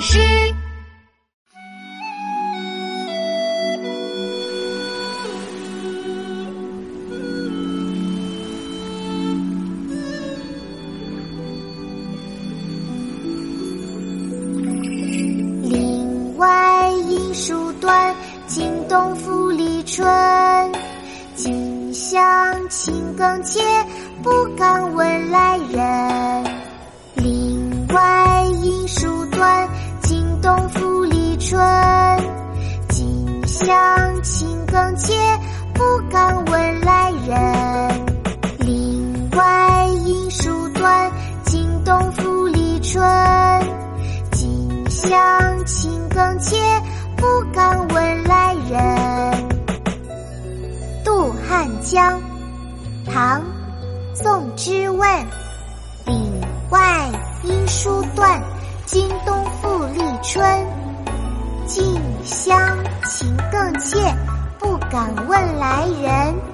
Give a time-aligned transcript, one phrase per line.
[0.00, 0.18] 诗。
[15.62, 18.14] 林外音书断，
[18.46, 20.06] 惊动复离春。
[21.34, 23.60] 近乡情更切，
[24.22, 24.46] 不
[33.64, 35.14] 乡情更切，
[35.72, 38.06] 不敢问来人。
[38.58, 41.10] 林外音书断，
[41.44, 43.02] 惊动复离春。
[44.32, 46.56] 近乡情更切，
[47.16, 49.48] 不敢问来人。
[51.02, 52.20] 渡汉江，
[53.06, 53.40] 唐·
[54.14, 55.26] 宋之问。
[61.66, 63.98] 近乡情更怯，
[64.58, 66.53] 不敢问来人。